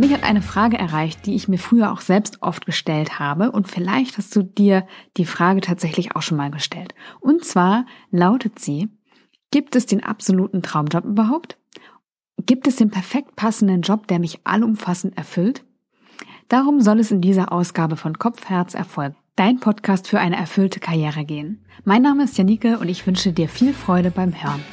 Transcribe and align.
Mich 0.00 0.14
hat 0.14 0.22
eine 0.24 0.40
Frage 0.40 0.78
erreicht, 0.78 1.26
die 1.26 1.34
ich 1.34 1.46
mir 1.46 1.58
früher 1.58 1.92
auch 1.92 2.00
selbst 2.00 2.40
oft 2.40 2.64
gestellt 2.64 3.18
habe 3.18 3.52
und 3.52 3.68
vielleicht 3.68 4.16
hast 4.16 4.34
du 4.34 4.42
dir 4.42 4.86
die 5.18 5.26
Frage 5.26 5.60
tatsächlich 5.60 6.16
auch 6.16 6.22
schon 6.22 6.38
mal 6.38 6.50
gestellt. 6.50 6.94
Und 7.20 7.44
zwar 7.44 7.84
lautet 8.10 8.58
sie, 8.58 8.88
gibt 9.50 9.76
es 9.76 9.84
den 9.84 10.02
absoluten 10.02 10.62
Traumjob 10.62 11.04
überhaupt? 11.04 11.58
Gibt 12.38 12.66
es 12.66 12.76
den 12.76 12.90
perfekt 12.90 13.36
passenden 13.36 13.82
Job, 13.82 14.06
der 14.06 14.20
mich 14.20 14.40
allumfassend 14.44 15.18
erfüllt? 15.18 15.66
Darum 16.48 16.80
soll 16.80 16.98
es 16.98 17.10
in 17.10 17.20
dieser 17.20 17.52
Ausgabe 17.52 17.96
von 17.96 18.18
Kopf, 18.18 18.48
Herz, 18.48 18.72
Erfolg, 18.72 19.12
dein 19.36 19.60
Podcast 19.60 20.08
für 20.08 20.18
eine 20.18 20.36
erfüllte 20.36 20.80
Karriere 20.80 21.26
gehen. 21.26 21.66
Mein 21.84 22.00
Name 22.00 22.24
ist 22.24 22.38
Janike 22.38 22.78
und 22.78 22.88
ich 22.88 23.06
wünsche 23.06 23.34
dir 23.34 23.50
viel 23.50 23.74
Freude 23.74 24.10
beim 24.10 24.32
Hören. 24.32 24.64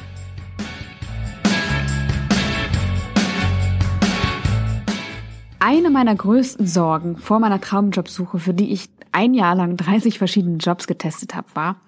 Eine 5.70 5.90
meiner 5.90 6.16
größten 6.16 6.66
Sorgen 6.66 7.18
vor 7.18 7.42
meiner 7.42 7.60
Traumjobsuche, 7.60 8.40
für 8.40 8.54
die 8.54 8.72
ich 8.72 8.88
ein 9.12 9.34
Jahr 9.34 9.54
lang 9.54 9.76
30 9.76 10.18
verschiedene 10.18 10.60
Jobs 10.60 10.88
getestet 10.88 11.36
habe, 11.36 11.48
war, 11.56 11.82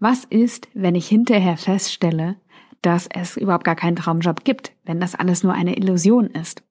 was 0.00 0.24
ist, 0.24 0.68
wenn 0.72 0.94
ich 0.94 1.06
hinterher 1.06 1.58
feststelle, 1.58 2.36
dass 2.80 3.06
es 3.14 3.36
überhaupt 3.36 3.64
gar 3.64 3.76
keinen 3.76 3.96
Traumjob 3.96 4.42
gibt, 4.44 4.72
wenn 4.86 5.00
das 5.00 5.14
alles 5.14 5.42
nur 5.42 5.52
eine 5.52 5.76
Illusion 5.76 6.28
ist? 6.28 6.62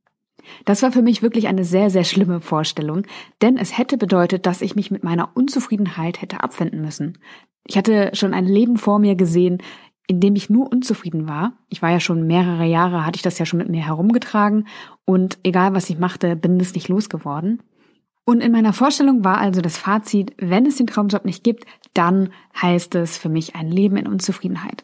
Das 0.66 0.82
war 0.82 0.91
für 0.91 1.04
mich 1.04 1.22
wirklich 1.22 1.48
eine 1.48 1.66
sehr, 1.66 1.91
sehr 1.91 2.04
schlimme 2.04 2.41
Vorstellung, 2.41 3.04
denn 3.44 3.60
es 3.60 3.77
hätte 3.77 3.96
bedeutet, 3.96 4.48
dass 4.48 4.63
ich 4.63 4.76
mich 4.76 4.90
mit 4.90 5.04
meiner 5.04 5.30
Unzufriedenheit 5.36 6.20
hätte 6.20 6.41
abfinden 6.41 6.82
müssen. 6.82 7.20
Ich 7.68 7.77
hatte 7.77 8.10
schon 8.13 8.34
ein 8.34 8.46
Leben 8.46 8.77
vor 8.77 8.98
mir 8.98 9.13
gesehen, 9.13 9.60
in 10.08 10.20
dem 10.20 10.36
ich 10.36 10.50
nur 10.50 10.72
unzufrieden 10.72 11.28
war. 11.28 11.54
Ich 11.70 11.82
war 11.82 11.90
ja 11.90 12.00
schon 12.00 12.28
mehrere 12.28 12.66
Jahre, 12.66 13.06
hatte 13.06 13.18
ich 13.18 13.22
das 13.22 13.40
ja 13.40 13.46
schon 13.46 13.60
mit 13.60 13.70
mir 13.70 13.86
herumgetragen 13.86 14.68
und 15.06 15.38
egal 15.44 15.74
was 15.74 15.90
ich 15.90 15.98
machte, 15.98 16.36
bin 16.36 16.60
es 16.60 16.74
nicht 16.74 16.88
losgeworden. 16.88 17.62
Und 18.26 18.42
in 18.42 18.52
meiner 18.52 18.74
Vorstellung 18.74 19.24
war 19.24 19.38
also 19.38 19.62
das 19.62 19.78
Fazit, 19.78 20.34
wenn 20.38 20.66
es 20.66 20.78
den 20.78 20.88
Traumjob 20.88 21.26
nicht 21.26 21.44
gibt, 21.44 21.66
dann 21.94 22.30
heißt 22.60 22.96
es 22.96 23.18
für 23.18 23.30
mich 23.30 23.56
ein 23.56 23.70
Leben 23.70 23.98
in 23.98 24.08
Unzufriedenheit. 24.08 24.84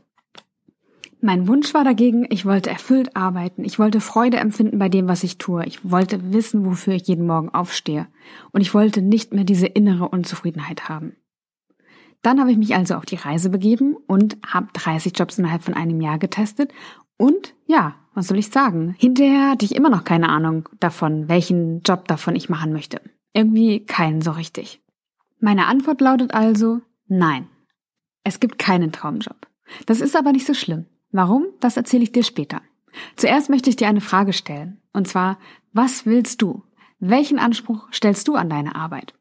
Mein 1.24 1.48
Wunsch 1.48 1.76
war 1.76 1.84
dagegen, 1.84 2.26
ich 2.30 2.46
wollte 2.46 2.72
erfüllt 2.72 3.16
arbeiten, 3.16 3.64
ich 3.64 3.78
wollte 3.78 4.02
Freude 4.02 4.38
empfinden 4.38 4.80
bei 4.80 4.90
dem, 4.90 5.08
was 5.08 5.24
ich 5.24 5.38
tue, 5.38 5.64
ich 5.66 5.90
wollte 5.90 6.34
wissen, 6.34 6.66
wofür 6.66 6.94
ich 6.94 7.08
jeden 7.08 7.28
Morgen 7.28 7.50
aufstehe 7.50 8.08
und 8.52 8.62
ich 8.62 8.74
wollte 8.74 9.04
nicht 9.04 9.32
mehr 9.32 9.44
diese 9.44 9.68
innere 9.68 10.10
Unzufriedenheit 10.10 10.90
haben. 10.90 11.16
Dann 12.22 12.40
habe 12.40 12.52
ich 12.52 12.58
mich 12.58 12.76
also 12.76 12.96
auf 12.96 13.06
die 13.06 13.16
Reise 13.16 13.50
begeben 13.50 13.96
und 14.08 14.38
habe 14.46 14.68
30 14.74 15.14
Jobs 15.18 15.40
innerhalb 15.40 15.64
von 15.64 15.74
einem 15.74 16.02
Jahr 16.02 16.20
getestet. 16.20 16.72
Und 17.18 17.54
ja, 17.66 17.96
was 18.14 18.28
soll 18.28 18.38
ich 18.38 18.50
sagen? 18.50 18.96
Hinterher 18.98 19.52
hatte 19.52 19.66
ich 19.66 19.76
immer 19.76 19.90
noch 19.90 20.04
keine 20.04 20.30
Ahnung 20.30 20.70
davon, 20.80 21.30
welchen 21.30 21.82
Job 21.82 22.08
davon 22.08 22.36
ich 22.36 22.50
machen 22.50 22.74
möchte. 22.74 23.02
Irgendwie 23.34 23.86
keinen 23.86 24.22
so 24.22 24.32
richtig. 24.32 24.82
Meine 25.40 25.66
Antwort 25.68 26.02
lautet 26.02 26.34
also 26.34 26.82
nein. 27.08 27.48
Es 28.24 28.40
gibt 28.40 28.60
keinen 28.60 28.92
Traumjob. 28.92 29.48
Das 29.86 30.02
ist 30.02 30.16
aber 30.16 30.32
nicht 30.32 30.46
so 30.46 30.54
schlimm. 30.54 30.86
Warum? 31.12 31.46
Das 31.60 31.78
erzähle 31.78 32.04
ich 32.04 32.12
dir 32.12 32.24
später. 32.24 32.62
Zuerst 33.16 33.50
möchte 33.50 33.70
ich 33.70 33.76
dir 33.76 33.88
eine 33.88 34.02
Frage 34.02 34.34
stellen. 34.34 34.82
Und 34.94 35.08
zwar, 35.08 35.40
was 35.74 36.06
willst 36.06 36.42
du? 36.42 36.64
Welchen 37.00 37.40
Anspruch 37.40 37.88
stellst 37.92 38.28
du 38.28 38.36
an 38.36 38.50
deine 38.50 38.76
Arbeit? 38.76 39.14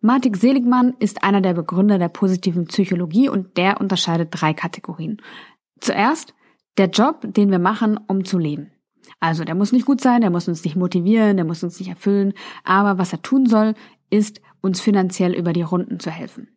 Martin 0.00 0.34
Seligmann 0.34 0.94
ist 1.00 1.24
einer 1.24 1.40
der 1.40 1.54
Begründer 1.54 1.98
der 1.98 2.08
positiven 2.08 2.66
Psychologie 2.66 3.28
und 3.28 3.56
der 3.56 3.80
unterscheidet 3.80 4.28
drei 4.30 4.54
Kategorien. 4.54 5.20
Zuerst 5.80 6.34
der 6.76 6.88
Job, 6.88 7.22
den 7.22 7.50
wir 7.50 7.58
machen, 7.58 7.98
um 8.06 8.24
zu 8.24 8.38
leben. 8.38 8.70
Also 9.18 9.42
der 9.44 9.56
muss 9.56 9.72
nicht 9.72 9.86
gut 9.86 10.00
sein, 10.00 10.20
der 10.20 10.30
muss 10.30 10.46
uns 10.46 10.64
nicht 10.64 10.76
motivieren, 10.76 11.36
der 11.36 11.44
muss 11.44 11.64
uns 11.64 11.78
nicht 11.80 11.88
erfüllen, 11.88 12.34
aber 12.62 12.98
was 12.98 13.12
er 13.12 13.22
tun 13.22 13.46
soll, 13.46 13.74
ist 14.10 14.40
uns 14.60 14.80
finanziell 14.80 15.34
über 15.34 15.52
die 15.52 15.62
Runden 15.62 15.98
zu 15.98 16.10
helfen. 16.10 16.48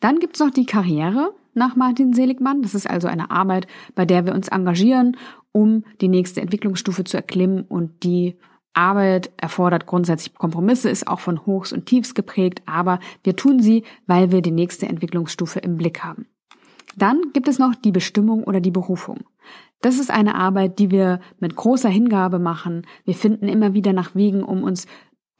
Dann 0.00 0.18
gibt's 0.18 0.40
noch 0.40 0.50
die 0.50 0.66
Karriere 0.66 1.34
nach 1.54 1.76
Martin 1.76 2.12
Seligmann. 2.12 2.62
Das 2.62 2.74
ist 2.74 2.88
also 2.88 3.08
eine 3.08 3.30
Arbeit, 3.30 3.66
bei 3.94 4.04
der 4.04 4.26
wir 4.26 4.34
uns 4.34 4.48
engagieren, 4.48 5.16
um 5.52 5.84
die 6.00 6.08
nächste 6.08 6.40
Entwicklungsstufe 6.40 7.04
zu 7.04 7.16
erklimmen 7.16 7.62
und 7.62 8.02
die 8.02 8.38
Arbeit 8.74 9.30
erfordert 9.36 9.86
grundsätzlich 9.86 10.34
Kompromisse, 10.34 10.90
ist 10.90 11.06
auch 11.06 11.20
von 11.20 11.44
Hochs 11.46 11.72
und 11.72 11.86
Tiefs 11.86 12.14
geprägt, 12.14 12.62
aber 12.66 13.00
wir 13.24 13.36
tun 13.36 13.60
sie, 13.60 13.84
weil 14.06 14.30
wir 14.30 14.42
die 14.42 14.52
nächste 14.52 14.88
Entwicklungsstufe 14.88 15.58
im 15.58 15.76
Blick 15.76 16.04
haben. 16.04 16.26
Dann 16.96 17.20
gibt 17.32 17.48
es 17.48 17.58
noch 17.58 17.74
die 17.74 17.92
Bestimmung 17.92 18.44
oder 18.44 18.60
die 18.60 18.70
Berufung. 18.70 19.20
Das 19.80 19.98
ist 19.98 20.10
eine 20.10 20.34
Arbeit, 20.34 20.78
die 20.78 20.90
wir 20.90 21.20
mit 21.38 21.56
großer 21.56 21.88
Hingabe 21.88 22.38
machen. 22.38 22.86
Wir 23.04 23.14
finden 23.14 23.48
immer 23.48 23.72
wieder 23.72 23.92
nach 23.92 24.14
Wegen, 24.14 24.42
um 24.42 24.62
uns 24.62 24.86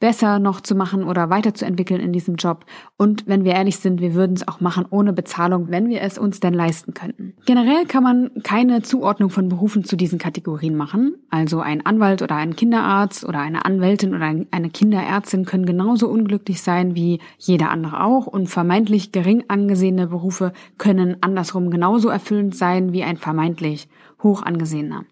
besser 0.01 0.39
noch 0.39 0.59
zu 0.59 0.75
machen 0.75 1.05
oder 1.05 1.29
weiterzuentwickeln 1.29 2.01
in 2.01 2.11
diesem 2.11 2.35
Job. 2.35 2.65
Und 2.97 3.27
wenn 3.27 3.45
wir 3.45 3.53
ehrlich 3.53 3.77
sind, 3.77 4.01
wir 4.01 4.13
würden 4.13 4.33
es 4.33 4.45
auch 4.45 4.59
machen 4.59 4.85
ohne 4.89 5.13
Bezahlung, 5.13 5.69
wenn 5.69 5.87
wir 5.87 6.01
es 6.01 6.17
uns 6.17 6.41
denn 6.41 6.53
leisten 6.53 6.93
könnten. 6.93 7.35
Generell 7.45 7.85
kann 7.85 8.03
man 8.03 8.31
keine 8.43 8.81
Zuordnung 8.81 9.29
von 9.29 9.47
Berufen 9.47 9.85
zu 9.85 9.95
diesen 9.95 10.19
Kategorien 10.19 10.75
machen. 10.75 11.13
Also 11.29 11.61
ein 11.61 11.85
Anwalt 11.85 12.21
oder 12.21 12.35
ein 12.35 12.57
Kinderarzt 12.57 13.23
oder 13.23 13.39
eine 13.39 13.63
Anwältin 13.63 14.13
oder 14.13 14.33
eine 14.51 14.69
Kinderärztin 14.69 15.45
können 15.45 15.65
genauso 15.65 16.09
unglücklich 16.09 16.61
sein 16.61 16.95
wie 16.95 17.19
jeder 17.37 17.69
andere 17.69 18.03
auch 18.03 18.27
und 18.27 18.47
vermeintlich 18.47 19.11
gering 19.11 19.45
angesehene 19.47 20.07
Berufe 20.07 20.51
können 20.77 21.17
andersrum 21.21 21.69
genauso 21.69 22.09
erfüllend 22.09 22.55
sein 22.55 22.91
wie 22.91 23.03
ein 23.03 23.17
vermeintlich 23.17 23.87
hoch 24.23 24.41
angesehener. 24.41 25.05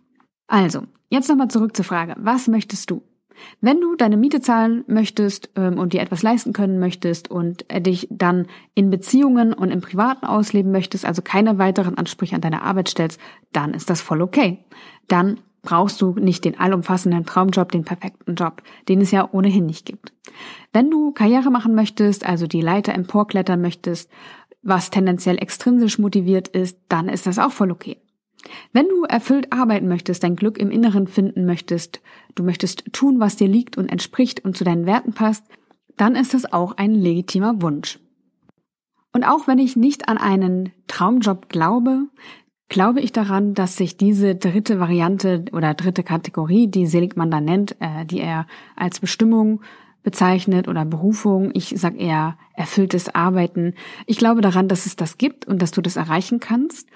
Also, 0.48 0.82
jetzt 1.10 1.30
nochmal 1.30 1.50
zurück 1.50 1.76
zur 1.76 1.86
Frage, 1.86 2.16
was 2.18 2.48
möchtest 2.48 2.90
du? 2.90 3.04
Wenn 3.62 3.82
du 3.82 3.96
deine 3.96 4.18
Miete 4.18 4.42
zahlen 4.42 4.84
möchtest 4.88 5.50
ähm, 5.56 5.78
und 5.78 5.94
dir 5.94 6.02
etwas 6.02 6.24
leisten 6.24 6.54
können 6.54 6.80
möchtest 6.80 7.30
und 7.30 7.66
äh, 7.70 7.82
dich 7.82 8.08
dann 8.10 8.48
in 8.76 8.90
Beziehungen 8.90 9.54
und 9.54 9.72
im 9.72 9.82
Privaten 9.82 10.26
ausleben 10.26 10.72
möchtest, 10.72 11.06
also 11.06 11.22
keine 11.22 11.58
weiteren 11.58 11.98
Ansprüche 11.98 12.36
an 12.36 12.42
deine 12.42 12.62
Arbeit 12.64 12.90
stellst, 12.90 13.20
dann 13.52 13.74
ist 13.74 13.90
das 13.90 14.02
voll 14.02 14.22
okay. 14.22 14.60
Dann 15.08 15.40
brauchst 15.62 16.02
du 16.02 16.14
nicht 16.14 16.46
den 16.46 16.60
allumfassenden 16.60 17.26
Traumjob, 17.26 17.72
den 17.72 17.84
perfekten 17.84 18.36
Job, 18.36 18.64
den 18.88 19.02
es 19.02 19.12
ja 19.12 19.28
ohnehin 19.32 19.66
nicht 19.66 19.86
gibt. 19.86 20.14
Wenn 20.72 20.90
du 20.90 21.12
Karriere 21.12 21.52
machen 21.52 21.76
möchtest, 21.76 22.26
also 22.26 22.48
die 22.48 22.62
Leiter 22.62 22.94
emporklettern 22.94 23.62
möchtest, 23.62 24.10
was 24.62 24.90
tendenziell 24.90 25.38
extrinsisch 25.38 26.00
motiviert 26.00 26.48
ist, 26.48 26.78
dann 26.90 27.10
ist 27.10 27.28
das 27.28 27.40
auch 27.40 27.52
voll 27.52 27.72
okay. 27.72 27.98
Wenn 28.74 28.88
du 28.88 29.04
erfüllt 29.04 29.52
arbeiten 29.52 29.88
möchtest, 29.88 30.24
dein 30.24 30.36
Glück 30.36 30.58
im 30.58 30.72
Inneren 30.72 31.08
finden 31.08 31.46
möchtest, 31.46 32.02
du 32.36 32.44
möchtest 32.44 32.92
tun, 32.94 33.20
was 33.20 33.36
dir 33.36 33.48
liegt 33.48 33.78
und 33.78 33.90
entspricht 33.90 34.44
und 34.46 34.56
zu 34.56 34.64
deinen 34.64 34.86
Werten 34.86 35.14
passt, 35.14 35.46
dann 35.98 36.16
ist 36.16 36.34
das 36.34 36.52
auch 36.52 36.78
ein 36.78 36.94
legitimer 36.94 37.62
Wunsch. 37.62 38.00
Und 39.12 39.24
auch 39.24 39.48
wenn 39.48 39.58
ich 39.58 39.76
nicht 39.76 40.08
an 40.08 40.18
einen 40.18 40.72
Traumjob 40.88 41.50
glaube, 41.50 42.08
glaube 42.70 43.02
ich 43.02 43.12
daran, 43.12 43.56
dass 43.56 43.76
sich 43.76 43.98
diese 43.98 44.36
dritte 44.36 44.80
Variante 44.80 45.46
oder 45.52 45.74
dritte 45.74 46.04
Kategorie, 46.04 46.68
die 46.68 46.86
Seligmann 46.86 47.32
da 47.32 47.42
nennt, 47.42 47.76
äh, 47.80 48.06
die 48.06 48.22
er 48.22 48.46
als 48.76 49.00
Bestimmung 49.00 49.62
bezeichnet 50.04 50.68
oder 50.68 50.86
Berufung, 50.86 51.52
ich 51.54 51.74
sag 51.76 52.00
eher 52.00 52.38
erfülltes 52.56 53.14
Arbeiten. 53.14 53.74
Ich 54.06 54.18
glaube 54.18 54.42
daran, 54.42 54.68
dass 54.68 54.86
es 54.86 54.96
das 54.96 55.18
gibt 55.18 55.46
und 55.46 55.62
dass 55.62 55.72
du 55.72 55.82
das 55.82 55.98
erreichen 55.98 56.40
kannst. 56.40 56.88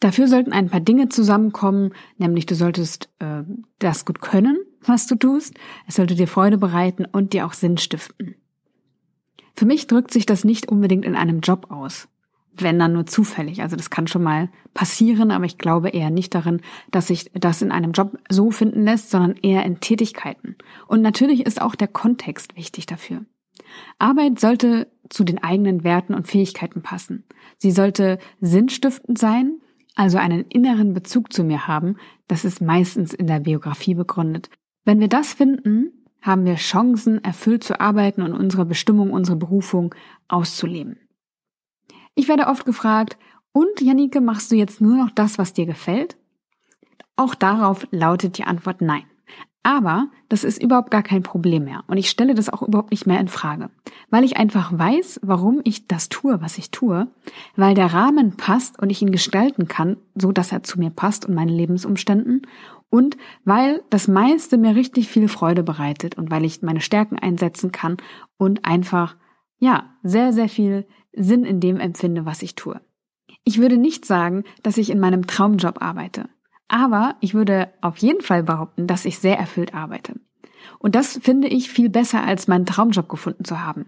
Dafür 0.00 0.28
sollten 0.28 0.52
ein 0.52 0.68
paar 0.68 0.80
Dinge 0.80 1.08
zusammenkommen, 1.08 1.92
nämlich 2.18 2.46
du 2.46 2.54
solltest 2.54 3.08
äh, 3.18 3.42
das 3.78 4.04
gut 4.04 4.20
können, 4.20 4.58
was 4.80 5.06
du 5.06 5.16
tust, 5.16 5.54
es 5.86 5.96
sollte 5.96 6.14
dir 6.14 6.28
Freude 6.28 6.58
bereiten 6.58 7.04
und 7.04 7.32
dir 7.32 7.46
auch 7.46 7.52
Sinn 7.52 7.78
stiften. 7.78 8.36
Für 9.54 9.66
mich 9.66 9.88
drückt 9.88 10.12
sich 10.12 10.24
das 10.24 10.44
nicht 10.44 10.68
unbedingt 10.68 11.04
in 11.04 11.16
einem 11.16 11.40
Job 11.40 11.72
aus, 11.72 12.06
wenn 12.54 12.78
dann 12.78 12.92
nur 12.92 13.06
zufällig. 13.06 13.60
Also 13.60 13.74
das 13.74 13.90
kann 13.90 14.06
schon 14.06 14.22
mal 14.22 14.50
passieren, 14.72 15.32
aber 15.32 15.46
ich 15.46 15.58
glaube 15.58 15.88
eher 15.88 16.10
nicht 16.10 16.32
darin, 16.32 16.60
dass 16.92 17.08
sich 17.08 17.32
das 17.34 17.60
in 17.60 17.72
einem 17.72 17.90
Job 17.90 18.16
so 18.28 18.52
finden 18.52 18.84
lässt, 18.84 19.10
sondern 19.10 19.34
eher 19.42 19.64
in 19.64 19.80
Tätigkeiten. 19.80 20.54
Und 20.86 21.02
natürlich 21.02 21.44
ist 21.44 21.60
auch 21.60 21.74
der 21.74 21.88
Kontext 21.88 22.56
wichtig 22.56 22.86
dafür. 22.86 23.24
Arbeit 23.98 24.38
sollte 24.38 24.86
zu 25.08 25.24
den 25.24 25.42
eigenen 25.42 25.82
Werten 25.82 26.14
und 26.14 26.28
Fähigkeiten 26.28 26.82
passen. 26.82 27.24
Sie 27.56 27.72
sollte 27.72 28.18
sinnstiftend 28.40 29.18
sein, 29.18 29.60
also 29.98 30.16
einen 30.16 30.42
inneren 30.42 30.94
Bezug 30.94 31.32
zu 31.32 31.42
mir 31.42 31.66
haben, 31.66 31.96
das 32.28 32.44
ist 32.44 32.60
meistens 32.60 33.12
in 33.12 33.26
der 33.26 33.40
Biografie 33.40 33.94
begründet. 33.94 34.48
Wenn 34.84 35.00
wir 35.00 35.08
das 35.08 35.32
finden, 35.32 36.06
haben 36.22 36.44
wir 36.44 36.54
Chancen, 36.54 37.22
erfüllt 37.24 37.64
zu 37.64 37.80
arbeiten 37.80 38.22
und 38.22 38.32
unsere 38.32 38.64
Bestimmung, 38.64 39.10
unsere 39.12 39.36
Berufung 39.36 39.94
auszuleben. 40.28 40.98
Ich 42.14 42.28
werde 42.28 42.46
oft 42.46 42.64
gefragt, 42.64 43.18
und 43.52 43.80
Janike, 43.80 44.20
machst 44.20 44.52
du 44.52 44.56
jetzt 44.56 44.80
nur 44.80 44.96
noch 44.96 45.10
das, 45.10 45.36
was 45.36 45.52
dir 45.52 45.66
gefällt? 45.66 46.16
Auch 47.16 47.34
darauf 47.34 47.88
lautet 47.90 48.38
die 48.38 48.44
Antwort 48.44 48.80
nein. 48.80 49.04
Aber 49.62 50.08
das 50.28 50.44
ist 50.44 50.62
überhaupt 50.62 50.90
gar 50.90 51.02
kein 51.02 51.22
Problem 51.22 51.64
mehr 51.64 51.84
und 51.88 51.98
ich 51.98 52.08
stelle 52.08 52.34
das 52.34 52.48
auch 52.48 52.62
überhaupt 52.62 52.90
nicht 52.90 53.06
mehr 53.06 53.20
in 53.20 53.28
Frage, 53.28 53.70
weil 54.08 54.24
ich 54.24 54.36
einfach 54.36 54.72
weiß, 54.76 55.20
warum 55.22 55.60
ich 55.64 55.88
das 55.88 56.08
tue, 56.08 56.40
was 56.40 56.56
ich 56.58 56.70
tue, 56.70 57.08
weil 57.56 57.74
der 57.74 57.92
Rahmen 57.92 58.36
passt 58.36 58.78
und 58.80 58.88
ich 58.88 59.02
ihn 59.02 59.10
gestalten 59.10 59.68
kann, 59.68 59.96
so 60.14 60.32
dass 60.32 60.52
er 60.52 60.62
zu 60.62 60.78
mir 60.78 60.90
passt 60.90 61.26
und 61.26 61.34
meinen 61.34 61.48
Lebensumständen 61.48 62.46
Und 62.90 63.18
weil 63.44 63.82
das 63.90 64.08
meiste 64.08 64.56
mir 64.56 64.74
richtig 64.74 65.08
viel 65.08 65.28
Freude 65.28 65.62
bereitet 65.62 66.16
und 66.16 66.30
weil 66.30 66.44
ich 66.44 66.62
meine 66.62 66.80
Stärken 66.80 67.18
einsetzen 67.18 67.70
kann 67.72 67.98
und 68.38 68.64
einfach, 68.64 69.16
ja, 69.58 69.90
sehr, 70.02 70.32
sehr 70.32 70.48
viel 70.48 70.86
Sinn 71.12 71.44
in 71.44 71.60
dem 71.60 71.80
empfinde, 71.80 72.24
was 72.24 72.42
ich 72.42 72.54
tue. 72.54 72.80
Ich 73.44 73.58
würde 73.58 73.76
nicht 73.76 74.04
sagen, 74.04 74.44
dass 74.62 74.78
ich 74.78 74.90
in 74.90 75.00
meinem 75.00 75.26
Traumjob 75.26 75.82
arbeite. 75.82 76.28
Aber 76.68 77.16
ich 77.20 77.34
würde 77.34 77.70
auf 77.80 77.96
jeden 77.98 78.20
Fall 78.20 78.42
behaupten, 78.42 78.86
dass 78.86 79.04
ich 79.04 79.18
sehr 79.18 79.38
erfüllt 79.38 79.74
arbeite. 79.74 80.14
Und 80.78 80.94
das 80.94 81.18
finde 81.22 81.48
ich 81.48 81.70
viel 81.70 81.88
besser, 81.88 82.22
als 82.22 82.46
meinen 82.46 82.66
Traumjob 82.66 83.08
gefunden 83.08 83.44
zu 83.44 83.64
haben 83.64 83.86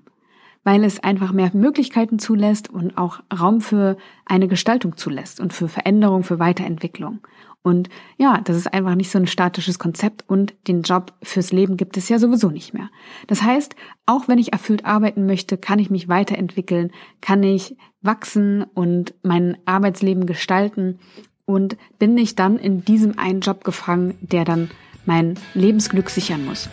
weil 0.64 0.84
es 0.84 1.02
einfach 1.02 1.32
mehr 1.32 1.50
Möglichkeiten 1.54 2.18
zulässt 2.18 2.68
und 2.68 2.98
auch 2.98 3.20
Raum 3.38 3.60
für 3.60 3.96
eine 4.26 4.48
Gestaltung 4.48 4.96
zulässt 4.96 5.40
und 5.40 5.52
für 5.52 5.68
Veränderung, 5.68 6.22
für 6.22 6.38
Weiterentwicklung. 6.38 7.20
Und 7.62 7.90
ja, 8.16 8.40
das 8.42 8.56
ist 8.56 8.72
einfach 8.72 8.94
nicht 8.94 9.10
so 9.10 9.18
ein 9.18 9.26
statisches 9.26 9.78
Konzept 9.78 10.24
und 10.26 10.54
den 10.66 10.82
Job 10.82 11.12
fürs 11.22 11.52
Leben 11.52 11.76
gibt 11.76 11.96
es 11.98 12.08
ja 12.08 12.18
sowieso 12.18 12.48
nicht 12.48 12.72
mehr. 12.72 12.90
Das 13.26 13.42
heißt, 13.42 13.74
auch 14.06 14.28
wenn 14.28 14.38
ich 14.38 14.52
erfüllt 14.52 14.86
arbeiten 14.86 15.26
möchte, 15.26 15.58
kann 15.58 15.78
ich 15.78 15.90
mich 15.90 16.08
weiterentwickeln, 16.08 16.90
kann 17.20 17.42
ich 17.42 17.76
wachsen 18.00 18.62
und 18.62 19.14
mein 19.22 19.58
Arbeitsleben 19.66 20.24
gestalten 20.24 21.00
und 21.46 21.76
bin 21.98 22.14
nicht 22.14 22.38
dann 22.38 22.58
in 22.58 22.84
diesem 22.84 23.18
einen 23.18 23.40
Job 23.40 23.64
gefangen, 23.64 24.14
der 24.20 24.44
dann 24.44 24.70
mein 25.06 25.34
Lebensglück 25.54 26.10
sichern 26.10 26.44
muss. 26.44 26.68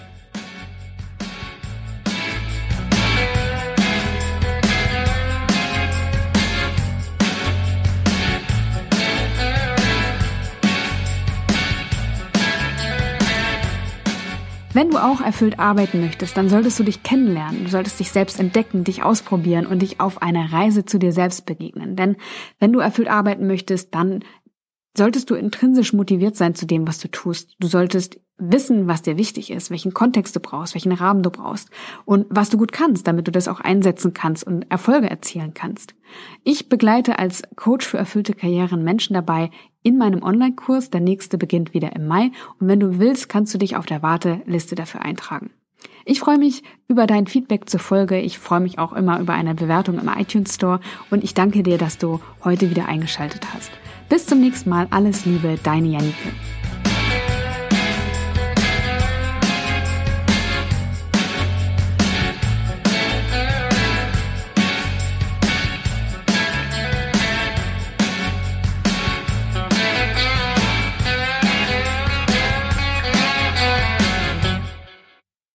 Wenn 14.77 14.91
du 14.91 14.99
auch 14.99 15.21
erfüllt 15.21 15.57
arbeiten 15.57 16.01
möchtest, 16.01 16.37
dann 16.37 16.49
solltest 16.49 16.77
du 16.77 16.83
dich 16.83 17.01
kennenlernen, 17.01 17.63
du 17.63 17.71
solltest 17.71 17.99
dich 17.99 18.11
selbst 18.11 18.39
entdecken, 18.39 18.83
dich 18.83 19.01
ausprobieren 19.01 19.65
und 19.65 19.81
dich 19.81 19.99
auf 19.99 20.21
einer 20.21 20.53
Reise 20.53 20.85
zu 20.85 20.99
dir 20.99 21.11
selbst 21.13 21.47
begegnen. 21.47 21.95
Denn 21.95 22.15
wenn 22.59 22.73
du 22.73 22.79
erfüllt 22.79 23.07
arbeiten 23.07 23.47
möchtest, 23.47 23.95
dann 23.95 24.19
solltest 24.97 25.29
du 25.29 25.35
intrinsisch 25.35 25.93
motiviert 25.93 26.35
sein 26.35 26.55
zu 26.55 26.65
dem, 26.65 26.87
was 26.87 26.99
du 26.99 27.07
tust. 27.07 27.55
Du 27.59 27.67
solltest 27.67 28.19
wissen, 28.37 28.87
was 28.87 29.01
dir 29.01 29.17
wichtig 29.17 29.51
ist, 29.51 29.71
welchen 29.71 29.93
Kontext 29.93 30.35
du 30.35 30.39
brauchst, 30.39 30.75
welchen 30.75 30.91
Rahmen 30.91 31.23
du 31.23 31.31
brauchst 31.31 31.69
und 32.05 32.27
was 32.29 32.49
du 32.49 32.57
gut 32.57 32.71
kannst, 32.71 33.07
damit 33.07 33.27
du 33.27 33.31
das 33.31 33.47
auch 33.47 33.59
einsetzen 33.59 34.13
kannst 34.13 34.45
und 34.45 34.69
Erfolge 34.69 35.09
erzielen 35.09 35.53
kannst. 35.53 35.95
Ich 36.43 36.69
begleite 36.69 37.17
als 37.17 37.41
Coach 37.55 37.87
für 37.87 37.97
erfüllte 37.97 38.33
Karrieren 38.33 38.83
Menschen 38.83 39.13
dabei 39.15 39.49
in 39.81 39.97
meinem 39.97 40.21
Online-Kurs. 40.21 40.91
Der 40.91 41.01
nächste 41.01 41.37
beginnt 41.37 41.73
wieder 41.73 41.95
im 41.95 42.07
Mai 42.07 42.31
und 42.59 42.67
wenn 42.67 42.79
du 42.79 42.99
willst, 42.99 43.29
kannst 43.29 43.53
du 43.53 43.57
dich 43.57 43.75
auf 43.75 43.85
der 43.85 44.03
Warteliste 44.03 44.75
dafür 44.75 45.01
eintragen. 45.01 45.49
Ich 46.05 46.19
freue 46.19 46.37
mich 46.37 46.63
über 46.87 47.05
dein 47.05 47.27
Feedback 47.27 47.69
zur 47.69 47.79
Folge. 47.79 48.19
Ich 48.19 48.39
freue 48.39 48.61
mich 48.61 48.79
auch 48.79 48.93
immer 48.93 49.19
über 49.19 49.33
eine 49.33 49.55
Bewertung 49.55 49.99
im 49.99 50.09
iTunes 50.09 50.55
Store 50.55 50.79
und 51.09 51.23
ich 51.23 51.33
danke 51.33 51.63
dir, 51.63 51.77
dass 51.77 51.97
du 51.97 52.19
heute 52.43 52.69
wieder 52.69 52.87
eingeschaltet 52.87 53.53
hast. 53.53 53.71
Bis 54.09 54.25
zum 54.25 54.39
nächsten 54.39 54.69
Mal. 54.69 54.87
Alles 54.89 55.25
Liebe, 55.25 55.57
deine 55.63 55.87
Janike. 55.87 56.29